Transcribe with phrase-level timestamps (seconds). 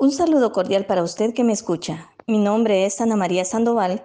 [0.00, 2.12] Un saludo cordial para usted que me escucha.
[2.28, 4.04] Mi nombre es Ana María Sandoval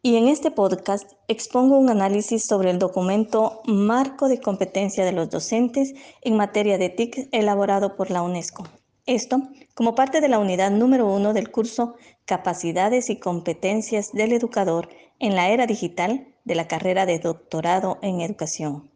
[0.00, 5.28] y en este podcast expongo un análisis sobre el documento Marco de competencia de los
[5.28, 8.64] docentes en materia de TIC elaborado por la UNESCO.
[9.04, 9.42] Esto
[9.74, 15.34] como parte de la unidad número uno del curso Capacidades y competencias del educador en
[15.34, 18.90] la era digital de la carrera de doctorado en educación.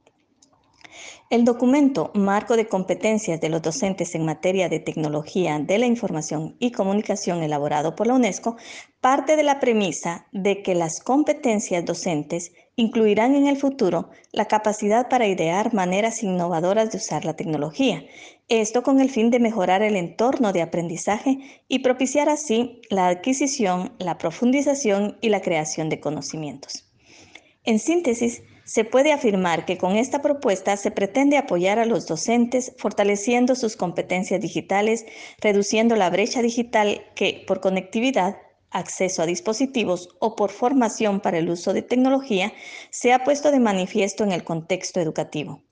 [1.30, 6.56] El documento Marco de competencias de los docentes en materia de tecnología de la información
[6.58, 8.56] y comunicación elaborado por la UNESCO
[9.00, 15.08] parte de la premisa de que las competencias docentes incluirán en el futuro la capacidad
[15.08, 18.04] para idear maneras innovadoras de usar la tecnología,
[18.48, 23.92] esto con el fin de mejorar el entorno de aprendizaje y propiciar así la adquisición,
[23.98, 26.90] la profundización y la creación de conocimientos.
[27.64, 32.72] En síntesis, se puede afirmar que con esta propuesta se pretende apoyar a los docentes
[32.78, 35.06] fortaleciendo sus competencias digitales,
[35.40, 38.36] reduciendo la brecha digital que por conectividad,
[38.70, 42.52] acceso a dispositivos o por formación para el uso de tecnología
[42.90, 45.64] se ha puesto de manifiesto en el contexto educativo.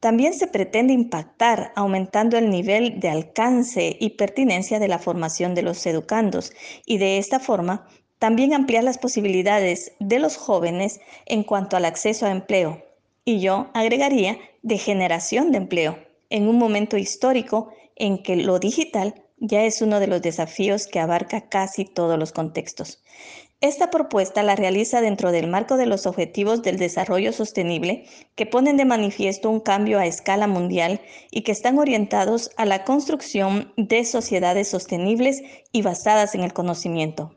[0.00, 5.62] También se pretende impactar aumentando el nivel de alcance y pertinencia de la formación de
[5.62, 6.52] los educandos
[6.84, 7.86] y de esta forma
[8.18, 12.82] también ampliar las posibilidades de los jóvenes en cuanto al acceso a empleo.
[13.24, 15.98] Y yo agregaría de generación de empleo,
[16.30, 21.00] en un momento histórico en que lo digital ya es uno de los desafíos que
[21.00, 23.02] abarca casi todos los contextos.
[23.60, 28.76] Esta propuesta la realiza dentro del marco de los Objetivos del Desarrollo Sostenible que ponen
[28.76, 34.04] de manifiesto un cambio a escala mundial y que están orientados a la construcción de
[34.04, 37.34] sociedades sostenibles y basadas en el conocimiento,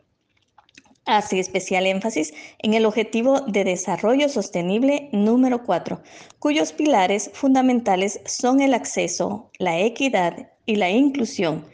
[1.07, 6.01] Hace especial énfasis en el Objetivo de Desarrollo Sostenible número 4,
[6.37, 11.65] cuyos pilares fundamentales son el acceso, la equidad y la inclusión,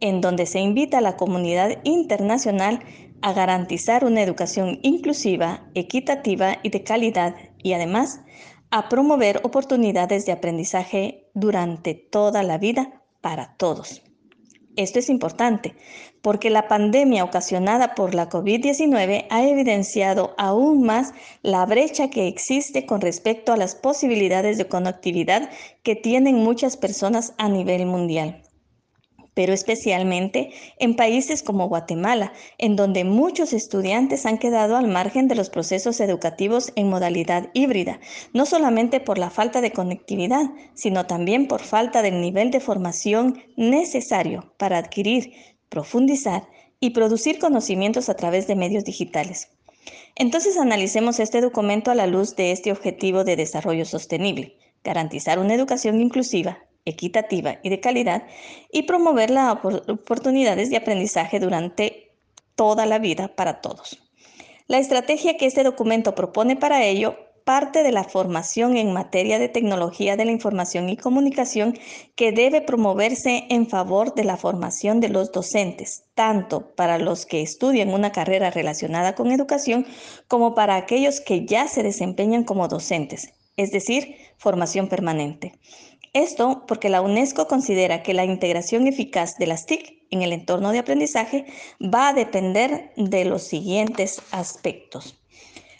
[0.00, 2.80] en donde se invita a la comunidad internacional
[3.22, 8.20] a garantizar una educación inclusiva, equitativa y de calidad y además
[8.70, 14.02] a promover oportunidades de aprendizaje durante toda la vida para todos.
[14.76, 15.74] Esto es importante
[16.22, 21.12] porque la pandemia ocasionada por la COVID-19 ha evidenciado aún más
[21.42, 25.50] la brecha que existe con respecto a las posibilidades de conectividad
[25.82, 28.42] que tienen muchas personas a nivel mundial
[29.34, 35.34] pero especialmente en países como Guatemala, en donde muchos estudiantes han quedado al margen de
[35.34, 38.00] los procesos educativos en modalidad híbrida,
[38.32, 43.42] no solamente por la falta de conectividad, sino también por falta del nivel de formación
[43.56, 45.32] necesario para adquirir,
[45.68, 46.48] profundizar
[46.80, 49.48] y producir conocimientos a través de medios digitales.
[50.14, 55.54] Entonces analicemos este documento a la luz de este objetivo de desarrollo sostenible, garantizar una
[55.54, 58.24] educación inclusiva, equitativa y de calidad
[58.70, 62.12] y promover las oportunidades de aprendizaje durante
[62.54, 64.02] toda la vida para todos.
[64.66, 69.48] La estrategia que este documento propone para ello parte de la formación en materia de
[69.48, 71.76] tecnología de la información y comunicación
[72.14, 77.42] que debe promoverse en favor de la formación de los docentes, tanto para los que
[77.42, 79.86] estudian una carrera relacionada con educación
[80.28, 85.58] como para aquellos que ya se desempeñan como docentes, es decir, formación permanente.
[86.12, 90.70] Esto porque la UNESCO considera que la integración eficaz de las TIC en el entorno
[90.70, 91.46] de aprendizaje
[91.82, 95.18] va a depender de los siguientes aspectos.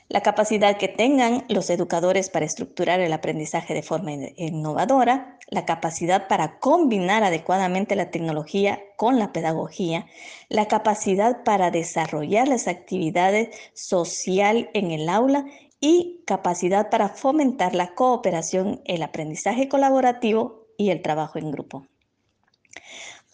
[0.08, 6.28] La capacidad que tengan los educadores para estructurar el aprendizaje de forma innovadora, la capacidad
[6.28, 10.06] para combinar adecuadamente la tecnología con la pedagogía,
[10.48, 15.44] la capacidad para desarrollar las actividades social en el aula
[15.82, 21.86] y capacidad para fomentar la cooperación, el aprendizaje colaborativo y el trabajo en grupo.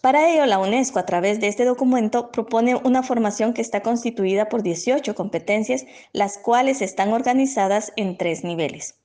[0.01, 4.49] Para ello, la UNESCO, a través de este documento, propone una formación que está constituida
[4.49, 8.95] por 18 competencias, las cuales están organizadas en tres niveles.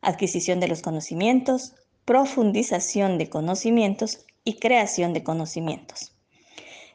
[0.00, 1.74] Adquisición de los conocimientos,
[2.06, 6.14] profundización de conocimientos y creación de conocimientos.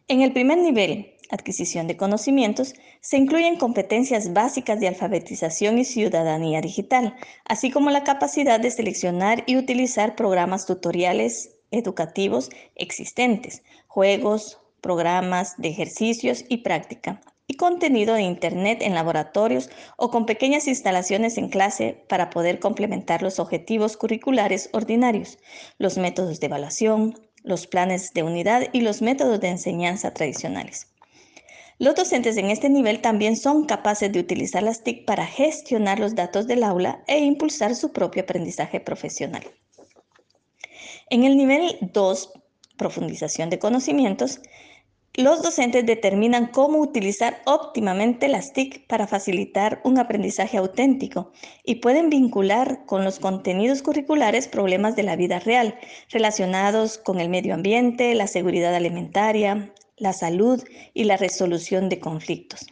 [0.08, 6.62] En el primer nivel, adquisición de conocimientos, se incluyen competencias básicas de alfabetización y ciudadanía
[6.62, 15.56] digital, así como la capacidad de seleccionar y utilizar programas tutoriales educativos existentes, juegos, programas
[15.58, 21.50] de ejercicios y práctica, y contenido de Internet en laboratorios o con pequeñas instalaciones en
[21.50, 25.38] clase para poder complementar los objetivos curriculares ordinarios,
[25.78, 30.88] los métodos de evaluación, los planes de unidad y los métodos de enseñanza tradicionales.
[31.82, 36.14] Los docentes en este nivel también son capaces de utilizar las TIC para gestionar los
[36.14, 39.42] datos del aula e impulsar su propio aprendizaje profesional.
[41.10, 42.34] En el nivel 2,
[42.78, 44.42] profundización de conocimientos,
[45.16, 51.32] los docentes determinan cómo utilizar óptimamente las TIC para facilitar un aprendizaje auténtico
[51.66, 55.74] y pueden vincular con los contenidos curriculares problemas de la vida real
[56.12, 60.64] relacionados con el medio ambiente, la seguridad alimentaria, la salud
[60.96, 62.66] y la resolución de conflictos.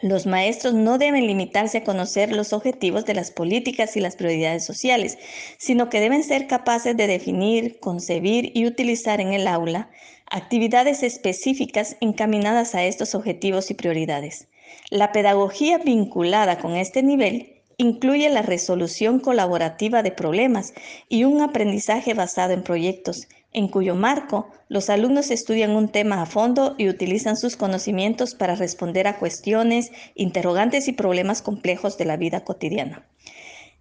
[0.00, 4.64] Los maestros no deben limitarse a conocer los objetivos de las políticas y las prioridades
[4.64, 5.18] sociales,
[5.58, 9.90] sino que deben ser capaces de definir, concebir y utilizar en el aula
[10.30, 14.48] actividades específicas encaminadas a estos objetivos y prioridades.
[14.90, 20.72] La pedagogía vinculada con este nivel incluye la resolución colaborativa de problemas
[21.10, 26.26] y un aprendizaje basado en proyectos, en cuyo marco los alumnos estudian un tema a
[26.26, 32.16] fondo y utilizan sus conocimientos para responder a cuestiones, interrogantes y problemas complejos de la
[32.16, 33.06] vida cotidiana.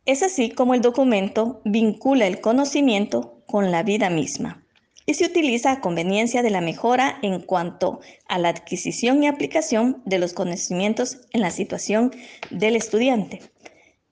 [0.06, 4.66] Es así como el documento vincula el conocimiento con la vida misma
[5.06, 10.02] y se utiliza a conveniencia de la mejora en cuanto a la adquisición y aplicación
[10.06, 12.12] de los conocimientos en la situación
[12.50, 13.42] del estudiante.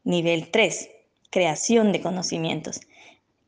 [0.03, 0.89] Nivel 3.
[1.29, 2.81] Creación de conocimientos.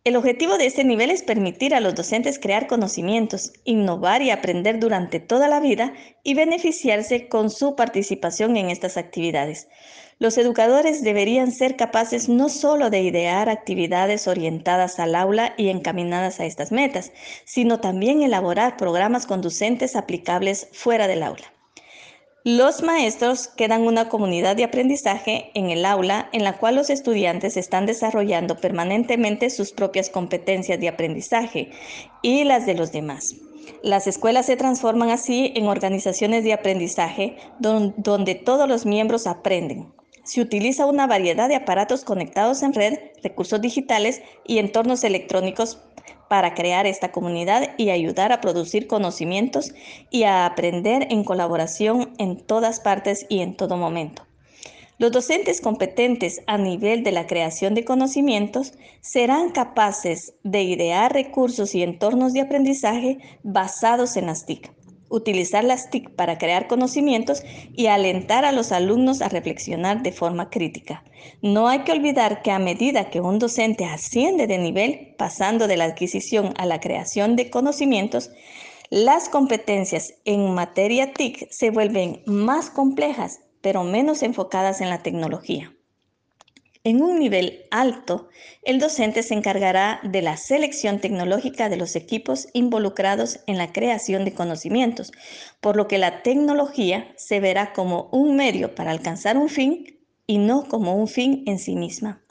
[0.04, 4.80] El objetivo de este nivel es permitir a los docentes crear conocimientos, innovar y aprender
[4.80, 5.94] durante toda la vida
[6.24, 9.68] y beneficiarse con su participación en estas actividades.
[10.18, 16.40] Los educadores deberían ser capaces no solo de idear actividades orientadas al aula y encaminadas
[16.40, 17.12] a estas metas,
[17.46, 21.54] sino también elaborar programas conducentes aplicables fuera del aula.
[22.44, 27.56] Los maestros quedan una comunidad de aprendizaje en el aula en la cual los estudiantes
[27.56, 31.70] están desarrollando permanentemente sus propias competencias de aprendizaje
[32.24, 33.36] y las de los demás.
[33.84, 39.94] Las escuelas se transforman así en organizaciones de aprendizaje donde todos los miembros aprenden.
[40.24, 45.78] Se utiliza una variedad de aparatos conectados en red, recursos digitales y entornos electrónicos
[46.32, 49.74] para crear esta comunidad y ayudar a producir conocimientos
[50.10, 54.24] y a aprender en colaboración en todas partes y en todo momento.
[54.98, 61.76] Los docentes competentes a nivel de la creación de conocimientos serán capaces de idear recursos
[61.76, 64.46] y entornos de aprendizaje basados en las
[65.12, 67.44] utilizar las TIC para crear conocimientos
[67.76, 71.04] y alentar a los alumnos a reflexionar de forma crítica.
[71.42, 75.78] No hay que olvidar que a medida que un docente asciende de nivel, pasando de
[75.78, 78.32] la adquisición a la creación de conocimientos,
[78.90, 85.74] las competencias en materia TIC se vuelven más complejas, pero menos enfocadas en la tecnología.
[86.84, 88.30] En un nivel alto,
[88.64, 94.26] el docente se encargará de la selección tecnológica de los equipos involucrados en la creación
[94.26, 95.12] de conocimientos,
[95.60, 100.40] por lo que la tecnología se verá como un medio para alcanzar un fin y
[100.40, 102.24] no como un fin en sí misma.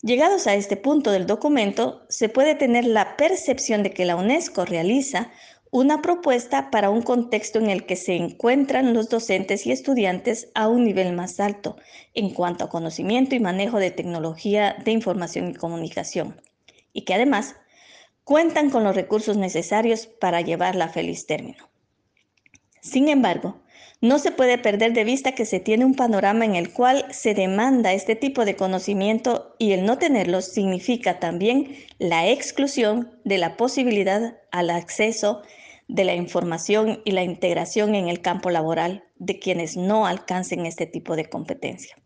[0.00, 4.64] Llegados a este punto del documento, se puede tener la percepción de que la UNESCO
[4.64, 5.30] realiza
[5.74, 10.68] una propuesta para un contexto en el que se encuentran los docentes y estudiantes a
[10.68, 11.74] un nivel más alto
[12.14, 16.40] en cuanto a conocimiento y manejo de tecnología de información y comunicación,
[16.92, 17.56] y que además
[18.22, 21.68] cuentan con los recursos necesarios para llevarla a feliz término.
[22.80, 23.60] Sin embargo,
[24.00, 27.34] no se puede perder de vista que se tiene un panorama en el cual se
[27.34, 33.56] demanda este tipo de conocimiento y el no tenerlo significa también la exclusión de la
[33.56, 35.42] posibilidad al acceso
[35.88, 40.86] de la información y la integración en el campo laboral de quienes no alcancen este
[40.86, 41.96] tipo de competencia.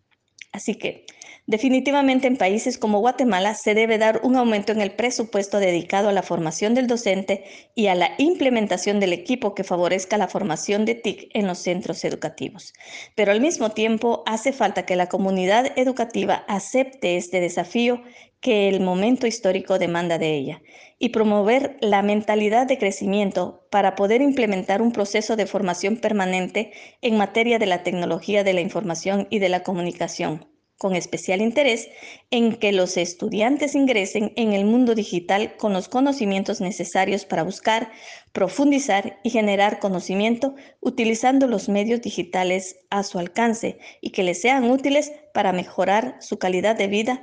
[0.52, 1.04] Así que
[1.46, 6.12] definitivamente en países como Guatemala se debe dar un aumento en el presupuesto dedicado a
[6.12, 7.44] la formación del docente
[7.74, 12.04] y a la implementación del equipo que favorezca la formación de TIC en los centros
[12.04, 12.72] educativos.
[13.14, 18.02] Pero al mismo tiempo hace falta que la comunidad educativa acepte este desafío
[18.40, 20.62] que el momento histórico demanda de ella
[20.98, 27.16] y promover la mentalidad de crecimiento para poder implementar un proceso de formación permanente en
[27.16, 31.88] materia de la tecnología de la información y de la comunicación, con especial interés
[32.30, 37.90] en que los estudiantes ingresen en el mundo digital con los conocimientos necesarios para buscar,
[38.32, 44.70] profundizar y generar conocimiento utilizando los medios digitales a su alcance y que les sean
[44.70, 47.22] útiles para mejorar su calidad de vida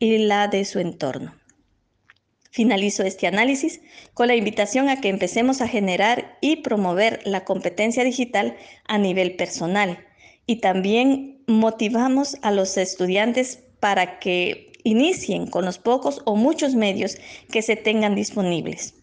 [0.00, 1.36] y la de su entorno.
[2.50, 3.80] Finalizo este análisis
[4.12, 8.56] con la invitación a que empecemos a generar y promover la competencia digital
[8.88, 10.04] a nivel personal
[10.46, 17.18] y también motivamos a los estudiantes para que inicien con los pocos o muchos medios
[17.52, 18.94] que se tengan disponibles.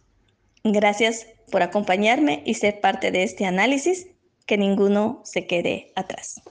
[0.66, 4.08] Gracias por acompañarme y ser parte de este análisis,
[4.46, 6.42] que ninguno se quede atrás.